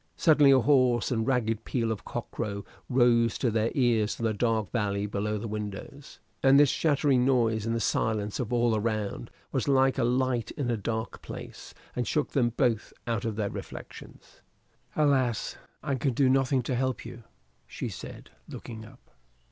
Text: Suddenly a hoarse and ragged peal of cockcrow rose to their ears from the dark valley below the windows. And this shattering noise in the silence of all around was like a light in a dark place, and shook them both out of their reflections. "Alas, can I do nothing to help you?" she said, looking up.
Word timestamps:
Suddenly 0.17 0.49
a 0.49 0.59
hoarse 0.61 1.11
and 1.11 1.27
ragged 1.27 1.63
peal 1.63 1.91
of 1.91 2.03
cockcrow 2.05 2.65
rose 2.89 3.37
to 3.37 3.51
their 3.51 3.69
ears 3.75 4.15
from 4.15 4.25
the 4.25 4.33
dark 4.33 4.71
valley 4.71 5.05
below 5.05 5.37
the 5.37 5.47
windows. 5.47 6.17
And 6.41 6.59
this 6.59 6.69
shattering 6.71 7.23
noise 7.23 7.67
in 7.67 7.73
the 7.73 7.79
silence 7.79 8.39
of 8.39 8.51
all 8.51 8.75
around 8.75 9.29
was 9.51 9.67
like 9.67 9.99
a 9.99 10.03
light 10.03 10.49
in 10.53 10.71
a 10.71 10.75
dark 10.75 11.21
place, 11.21 11.75
and 11.95 12.07
shook 12.07 12.31
them 12.31 12.49
both 12.49 12.93
out 13.05 13.25
of 13.25 13.35
their 13.35 13.51
reflections. 13.51 14.41
"Alas, 14.95 15.55
can 15.83 15.89
I 15.91 15.93
do 15.93 16.29
nothing 16.29 16.63
to 16.63 16.73
help 16.73 17.05
you?" 17.05 17.21
she 17.67 17.87
said, 17.87 18.31
looking 18.49 18.83
up. 18.83 19.11